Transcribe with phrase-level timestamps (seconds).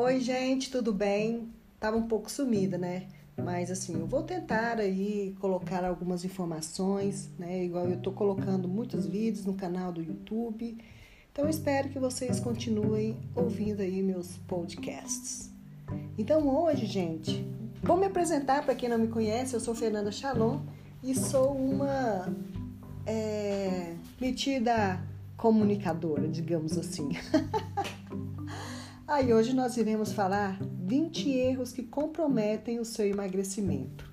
[0.00, 1.48] Oi, gente, tudo bem?
[1.80, 3.08] Tava um pouco sumida, né?
[3.36, 7.64] Mas assim, eu vou tentar aí colocar algumas informações, né?
[7.64, 10.78] Igual eu tô colocando muitos vídeos no canal do YouTube.
[11.32, 15.50] Então espero que vocês continuem ouvindo aí meus podcasts.
[16.16, 17.44] Então hoje, gente,
[17.82, 19.54] vou me apresentar para quem não me conhece.
[19.54, 20.60] Eu sou Fernanda Shalom
[21.02, 22.32] e sou uma
[23.04, 25.04] é, metida
[25.36, 27.08] comunicadora, digamos assim.
[29.08, 34.04] Aí hoje nós iremos falar 20 erros que comprometem o seu emagrecimento.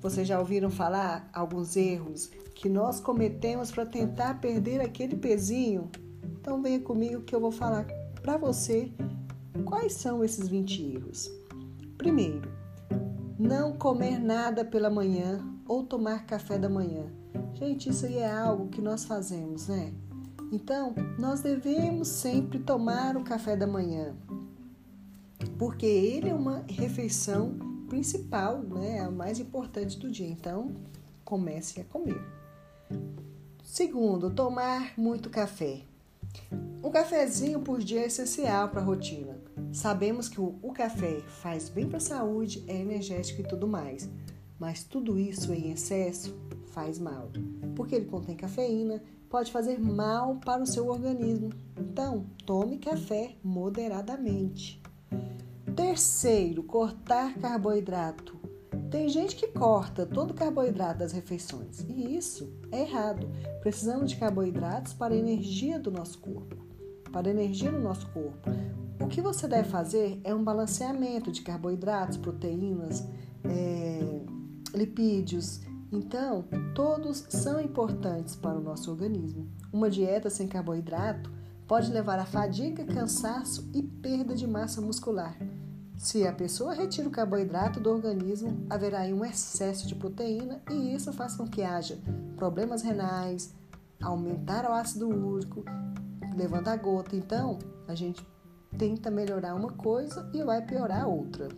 [0.00, 5.90] Vocês já ouviram falar alguns erros que nós cometemos para tentar perder aquele pezinho?
[6.22, 7.88] Então venha comigo que eu vou falar
[8.22, 8.92] para você
[9.64, 11.28] quais são esses 20 erros.
[11.98, 12.52] Primeiro,
[13.36, 17.06] não comer nada pela manhã ou tomar café da manhã.
[17.54, 19.92] Gente, isso aí é algo que nós fazemos, né?
[20.54, 24.14] Então, nós devemos sempre tomar o café da manhã,
[25.58, 29.00] porque ele é uma refeição principal, né?
[29.00, 30.28] A mais importante do dia.
[30.28, 30.76] Então,
[31.24, 32.22] comece a comer.
[33.64, 35.80] Segundo, tomar muito café.
[36.80, 39.36] Um cafezinho por dia é essencial para a rotina.
[39.72, 44.08] Sabemos que o, o café faz bem para a saúde, é energético e tudo mais,
[44.56, 46.32] mas tudo isso em excesso
[46.66, 47.28] faz mal,
[47.74, 49.02] porque ele contém cafeína,
[49.34, 51.50] pode fazer mal para o seu organismo.
[51.76, 54.80] Então, tome café moderadamente.
[55.74, 58.38] Terceiro, cortar carboidrato.
[58.92, 63.28] Tem gente que corta todo o carboidrato das refeições e isso é errado.
[63.60, 66.64] Precisamos de carboidratos para a energia do nosso corpo.
[67.10, 68.48] Para a energia do nosso corpo.
[69.00, 73.04] O que você deve fazer é um balanceamento de carboidratos, proteínas,
[73.42, 74.20] é,
[74.76, 75.60] lipídios
[75.94, 79.48] então, todos são importantes para o nosso organismo.
[79.72, 81.30] Uma dieta sem carboidrato
[81.66, 85.36] pode levar a fadiga, cansaço e perda de massa muscular.
[85.96, 91.12] Se a pessoa retira o carboidrato do organismo, haverá um excesso de proteína e isso
[91.12, 91.98] faz com que haja
[92.36, 93.54] problemas renais,
[94.02, 95.64] aumentar o ácido úrico,
[96.36, 97.14] levando a gota.
[97.14, 98.26] Então, a gente
[98.76, 101.48] tenta melhorar uma coisa e vai piorar a outra.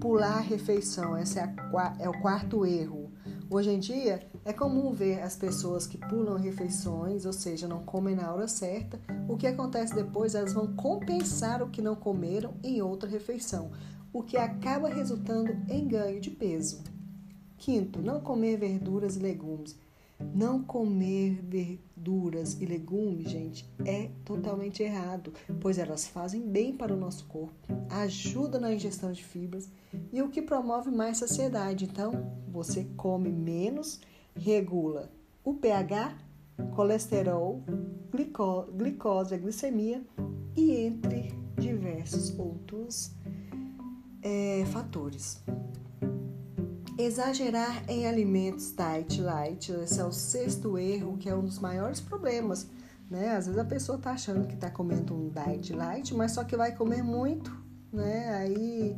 [0.00, 1.54] Pular a refeição, esse é,
[1.98, 3.10] é o quarto erro.
[3.48, 8.14] Hoje em dia é comum ver as pessoas que pulam refeições, ou seja, não comem
[8.14, 9.00] na hora certa.
[9.28, 10.34] O que acontece depois?
[10.34, 13.70] Elas vão compensar o que não comeram em outra refeição,
[14.12, 16.82] o que acaba resultando em ganho de peso.
[17.56, 19.76] Quinto, não comer verduras e legumes.
[20.34, 26.96] Não comer verduras e legumes, gente, é totalmente errado, pois elas fazem bem para o
[26.96, 27.54] nosso corpo,
[27.90, 29.68] ajudam na ingestão de fibras
[30.12, 31.84] e o que promove mais saciedade.
[31.84, 34.00] Então, você come menos,
[34.34, 35.10] regula
[35.44, 36.16] o pH,
[36.74, 37.62] colesterol,
[38.10, 40.02] glicose, a glicemia
[40.56, 43.12] e entre diversos outros
[44.22, 45.42] é, fatores.
[46.98, 52.00] Exagerar em alimentos diet light, esse é o sexto erro, que é um dos maiores
[52.00, 52.66] problemas.
[53.10, 53.36] Né?
[53.36, 56.56] Às vezes a pessoa está achando que está comendo um diet light, mas só que
[56.56, 57.54] vai comer muito,
[57.92, 58.34] né?
[58.36, 58.96] Aí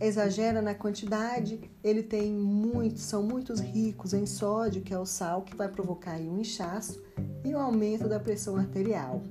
[0.00, 5.42] exagera na quantidade, ele tem muitos, são muitos ricos em sódio, que é o sal,
[5.42, 6.98] que vai provocar um inchaço
[7.44, 9.22] e um aumento da pressão arterial.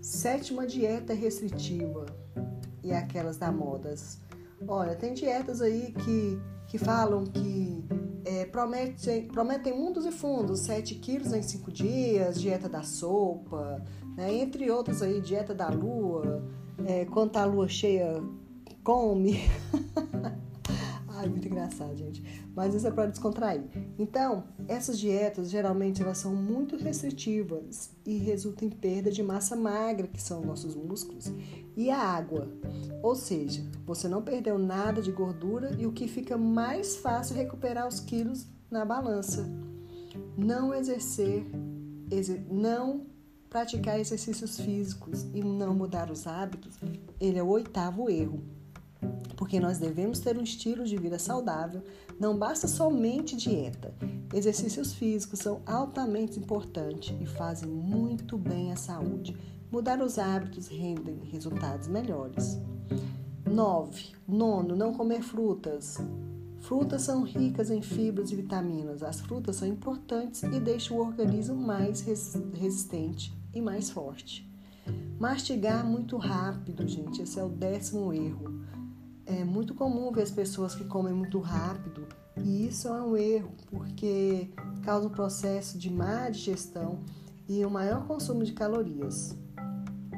[0.00, 2.06] Sétima dieta restritiva
[2.84, 4.20] e aquelas da modas.
[4.68, 7.84] Olha, tem dietas aí que que falam que
[8.24, 13.82] é, prometem, prometem mundos e fundos, 7 quilos em 5 dias, dieta da sopa,
[14.14, 14.32] né?
[14.34, 16.46] entre outros aí, dieta da lua,
[16.86, 18.22] é, quando tá a lua cheia,
[18.84, 19.40] come.
[21.68, 22.22] Engraçado, gente.
[22.54, 23.62] Mas isso é para descontrair.
[23.98, 30.06] Então, essas dietas geralmente elas são muito restritivas e resultam em perda de massa magra,
[30.06, 31.30] que são nossos músculos,
[31.76, 32.48] e a água.
[33.02, 37.40] Ou seja, você não perdeu nada de gordura e o que fica mais fácil é
[37.40, 39.46] recuperar os quilos na balança.
[40.36, 41.46] Não exercer,
[42.50, 43.06] não
[43.50, 46.78] praticar exercícios físicos e não mudar os hábitos,
[47.20, 48.57] ele é o oitavo erro
[49.36, 51.82] porque nós devemos ter um estilo de vida saudável,
[52.18, 53.94] não basta somente dieta.
[54.34, 59.36] Exercícios físicos são altamente importantes e fazem muito bem à saúde.
[59.70, 62.58] Mudar os hábitos rendem resultados melhores.
[63.46, 64.12] 9.
[64.26, 65.98] Nono, não comer frutas.
[66.60, 69.02] Frutas são ricas em fibras e vitaminas.
[69.02, 74.46] As frutas são importantes e deixam o organismo mais resistente e mais forte.
[75.18, 78.60] Mastigar muito rápido, gente, esse é o décimo erro.
[79.30, 82.06] É muito comum ver as pessoas que comem muito rápido
[82.42, 84.48] e isso é um erro porque
[84.82, 87.00] causa um processo de má digestão
[87.46, 89.36] e um maior consumo de calorias.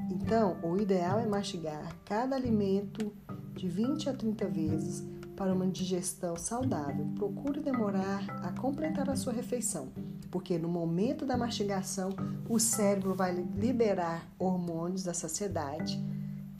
[0.09, 3.13] Então, o ideal é mastigar cada alimento
[3.57, 5.05] de 20 a 30 vezes
[5.35, 7.05] para uma digestão saudável.
[7.17, 9.89] Procure demorar a completar a sua refeição,
[10.31, 12.11] porque no momento da mastigação,
[12.49, 16.01] o cérebro vai liberar hormônios da saciedade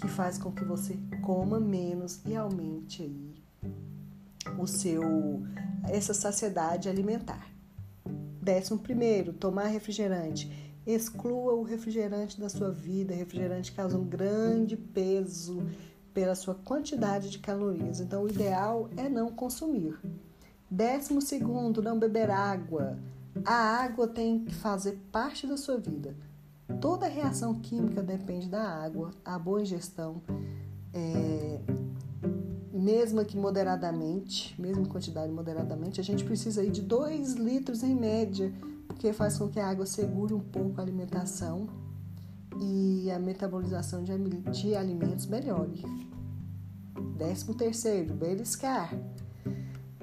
[0.01, 3.41] que faz com que você coma menos e aumente aí
[4.59, 5.03] o seu
[5.89, 7.51] essa saciedade alimentar.
[8.43, 10.51] Décimo primeiro, tomar refrigerante.
[10.87, 13.15] Exclua o refrigerante da sua vida.
[13.15, 15.63] Refrigerante causa um grande peso
[16.15, 18.01] pela sua quantidade de calorias.
[18.01, 19.99] Então, o ideal é não consumir.
[20.71, 22.99] Décimo segundo, não beber água.
[23.45, 26.17] A água tem que fazer parte da sua vida.
[26.79, 29.11] Toda reação química depende da água.
[29.25, 30.21] A boa ingestão,
[30.93, 31.61] é,
[32.73, 38.53] mesmo que moderadamente, mesmo quantidade moderadamente, a gente precisa aí de 2 litros em média,
[38.87, 41.67] porque faz com que a água segure um pouco a alimentação
[42.61, 44.13] e a metabolização de,
[44.51, 45.83] de alimentos melhore.
[47.17, 48.95] Décimo terceiro, beliscar.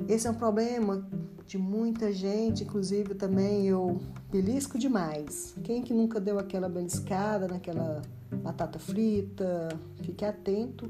[0.08, 1.06] Esse é um problema
[1.46, 4.00] de muita gente, inclusive também eu
[4.30, 5.56] belisco demais.
[5.64, 8.02] Quem que nunca deu aquela beliscada naquela
[8.44, 9.70] batata frita?
[10.02, 10.90] Fique atento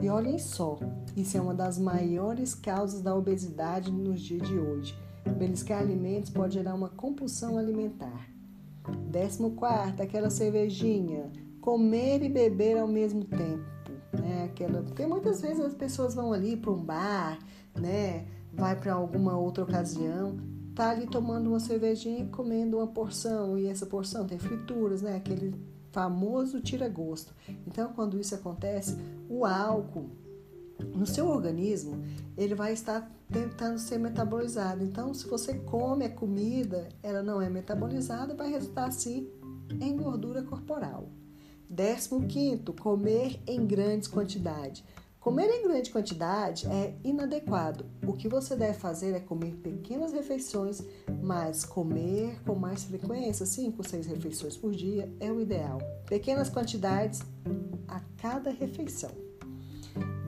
[0.00, 0.78] e olhem só,
[1.16, 4.94] isso é uma das maiores causas da obesidade nos dias de hoje.
[5.38, 8.28] Beliscar alimentos pode gerar uma compulsão alimentar.
[9.10, 11.30] Décimo quarto, aquela cervejinha.
[11.62, 13.64] Comer e beber ao mesmo tempo.
[14.12, 14.44] Né?
[14.44, 17.38] Aquela, porque muitas vezes as pessoas vão ali para um bar,
[17.74, 18.26] né?
[18.52, 20.36] vai para alguma outra ocasião,
[20.76, 23.58] tá ali tomando uma cervejinha e comendo uma porção.
[23.58, 25.16] E essa porção tem frituras, né?
[25.16, 25.54] aquele
[25.90, 27.34] famoso tira-gosto.
[27.66, 28.94] Então, quando isso acontece,
[29.26, 30.10] o álcool
[30.94, 32.04] no seu organismo,
[32.36, 34.84] ele vai estar tentando ser metabolizado.
[34.84, 39.26] Então, se você come a comida, ela não é metabolizada, vai resultar assim
[39.80, 41.08] em gordura corporal.
[41.68, 44.84] Décimo quinto, comer em grandes quantidades.
[45.26, 47.84] Comer em grande quantidade é inadequado.
[48.06, 50.80] O que você deve fazer é comer pequenas refeições,
[51.20, 55.78] mas comer com mais frequência, 5 ou 6 refeições por dia, é o ideal.
[56.06, 57.22] Pequenas quantidades
[57.88, 59.10] a cada refeição.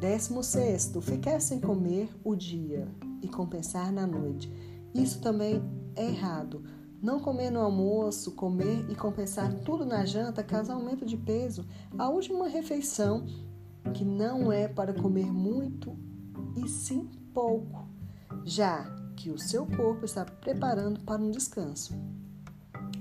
[0.00, 2.88] Décimo sexto, ficar sem comer o dia
[3.22, 4.52] e compensar na noite.
[4.92, 5.62] Isso também
[5.94, 6.64] é errado.
[7.00, 11.64] Não comer no almoço, comer e compensar tudo na janta causa aumento de peso.
[11.96, 13.24] A última refeição,
[13.92, 15.96] que não é para comer muito
[16.56, 17.88] e sim pouco,
[18.44, 18.84] já
[19.16, 21.94] que o seu corpo está preparando para um descanso.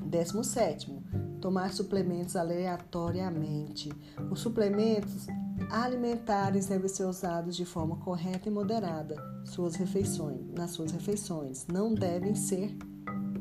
[0.06, 1.04] Décimo sétimo,
[1.42, 3.92] tomar suplementos aleatoriamente.
[4.32, 5.28] Os suplementos
[5.70, 11.68] alimentares devem ser usados de forma correta e moderada suas refeições, nas suas refeições.
[11.68, 12.76] Não devem ser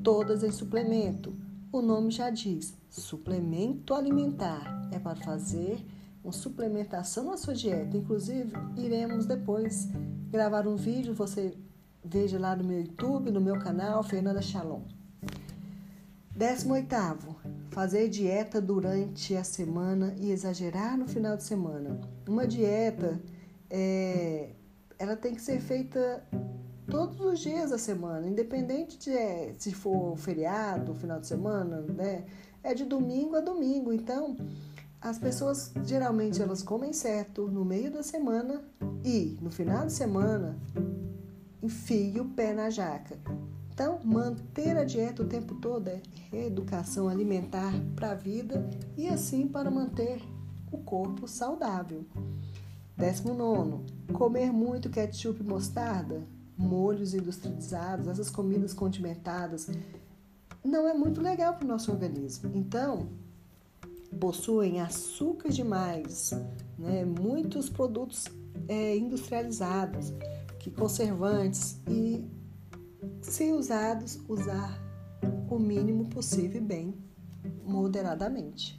[0.02, 1.36] todas em suplemento.
[1.72, 4.88] O nome já diz, suplemento alimentar.
[4.92, 5.84] É para fazer
[6.26, 7.96] uma suplementação na sua dieta.
[7.96, 9.88] Inclusive, iremos depois
[10.28, 11.56] gravar um vídeo, você
[12.04, 14.82] veja lá no meu YouTube, no meu canal, Fernanda Shalom.
[16.34, 16.86] 18
[17.70, 22.00] fazer dieta durante a semana e exagerar no final de semana.
[22.28, 23.20] Uma dieta
[23.70, 24.50] é,
[24.98, 26.24] ela tem que ser feita
[26.90, 32.24] todos os dias da semana, independente de é, se for feriado, final de semana, né?
[32.64, 33.92] É de domingo a domingo.
[33.92, 34.36] Então,
[35.08, 38.60] as pessoas geralmente elas comem certo no meio da semana
[39.04, 40.58] e no final de semana
[41.62, 43.16] enfia o pé na jaca.
[43.72, 49.46] Então, manter a dieta o tempo todo é reeducação alimentar para a vida e assim
[49.46, 50.20] para manter
[50.72, 52.04] o corpo saudável.
[52.96, 53.84] 19.
[54.12, 56.26] Comer muito ketchup e mostarda,
[56.58, 59.70] molhos industrializados, essas comidas condimentadas,
[60.64, 62.50] não é muito legal para o nosso organismo.
[62.54, 63.06] Então,
[64.18, 66.30] possuem açúcar demais,
[66.78, 67.04] né?
[67.04, 68.26] muitos produtos
[68.68, 70.12] é, industrializados,
[70.58, 72.24] que conservantes e
[73.20, 74.80] se usados, usar
[75.50, 76.94] o mínimo possível bem
[77.64, 78.78] moderadamente.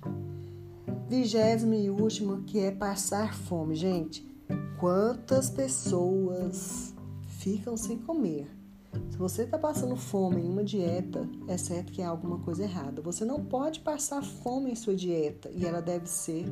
[1.09, 3.75] Vigésimo e último, que é passar fome.
[3.75, 4.25] Gente,
[4.79, 6.93] quantas pessoas
[7.39, 8.56] ficam sem comer?
[9.09, 13.01] Se você está passando fome em uma dieta, é certo que há alguma coisa errada.
[13.01, 16.45] Você não pode passar fome em sua dieta e ela deve ser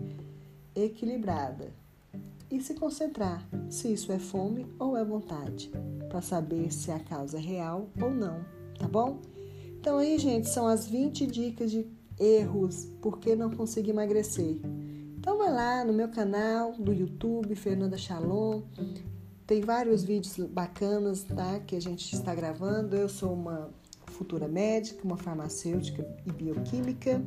[0.76, 1.74] equilibrada
[2.52, 5.72] e se concentrar se isso é fome ou é vontade,
[6.10, 8.46] para saber se a causa é real ou não,
[8.78, 9.20] tá bom?
[9.80, 11.86] Então aí, gente, são as 20 dicas de
[12.20, 14.60] erros por que não conseguir emagrecer.
[15.18, 18.62] Então vai lá no meu canal do YouTube, Fernanda Shalom.
[19.48, 21.60] Tem vários vídeos bacanas, tá?
[21.60, 22.96] Que a gente está gravando.
[22.96, 23.70] Eu sou uma
[24.08, 27.24] futura médica, uma farmacêutica e bioquímica,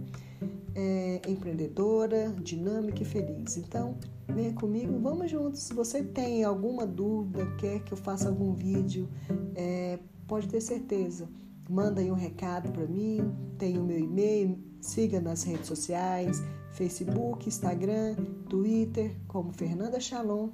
[0.75, 3.57] é, empreendedora, dinâmica e feliz.
[3.57, 3.97] Então,
[4.27, 5.63] venha comigo, vamos juntos.
[5.63, 9.09] Se você tem alguma dúvida, quer que eu faça algum vídeo,
[9.55, 11.29] é, pode ter certeza.
[11.71, 17.47] Manda aí um recado para mim, tem o meu e-mail, siga nas redes sociais, Facebook,
[17.47, 18.17] Instagram,
[18.49, 20.49] Twitter, como Fernanda Shalom.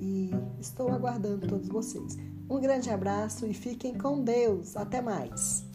[0.00, 2.16] E estou aguardando todos vocês.
[2.48, 4.76] Um grande abraço e fiquem com Deus.
[4.76, 5.67] Até mais!